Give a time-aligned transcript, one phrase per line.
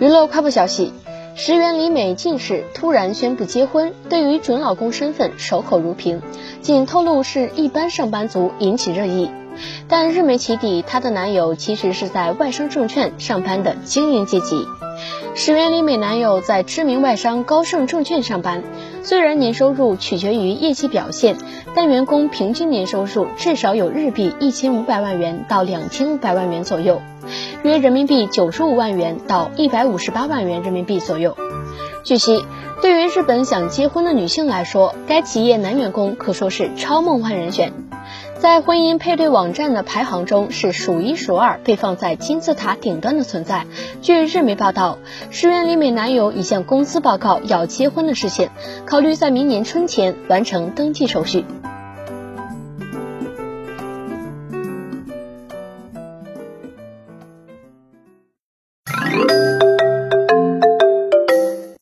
[0.00, 0.94] 娱乐快报消息：
[1.34, 6.22] 石原里美近日突然宣布结婚，对于准老公身份守口如瓶，
[6.62, 9.30] 仅透露是一般上班族，引起热议。
[9.88, 14.64] 但日媒起底，她的男友其实是在外商证券上班的精英阶级。
[15.34, 18.62] 石原里美男友在知名外商高盛证券上班，
[19.02, 21.36] 虽然年收入取决于业绩表现，
[21.74, 27.02] 但员工平均年收入至少有日币一千五百万元到两千五百万元左右，
[27.62, 31.36] 约人民币九十五万元到一百五十八万元人民币左右。
[32.02, 32.42] 据悉，
[32.80, 37.72] 对于日本想结婚的女性来说，该企业男员工可说是超梦幻人选。
[38.38, 43.66] 在婚姻配对网站的排行中是数一数二，被放在金字塔顶端的存在。
[44.00, 44.96] 据日媒报道，
[45.28, 48.48] 石原里美男友已向公司报告要结婚的事情，
[48.86, 51.44] 考虑在明年春前完成登记手续。